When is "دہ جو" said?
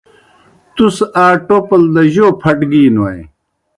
1.93-2.25